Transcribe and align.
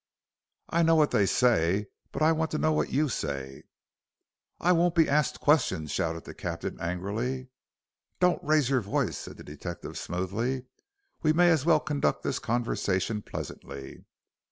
"I 0.67 0.81
know 0.81 0.95
what 0.95 1.11
they 1.11 1.27
say, 1.27 1.85
but 2.11 2.23
I 2.23 2.31
want 2.31 2.49
to 2.49 2.57
know 2.57 2.71
what 2.71 2.89
you 2.89 3.07
say?" 3.07 3.65
"I 4.59 4.71
won't 4.71 4.95
be 4.95 5.07
arsked 5.07 5.39
questions," 5.39 5.91
shouted 5.91 6.23
the 6.23 6.33
captain, 6.33 6.79
angrily. 6.79 7.49
"Don't 8.19 8.43
raise 8.43 8.71
your 8.71 8.81
voice," 8.81 9.19
said 9.19 9.37
the 9.37 9.43
detective, 9.43 9.99
smoothly; 9.99 10.65
"we 11.21 11.33
may 11.33 11.51
as 11.51 11.67
well 11.67 11.79
conduct 11.79 12.23
this 12.23 12.39
conversation 12.39 13.21
pleasantly." 13.21 14.03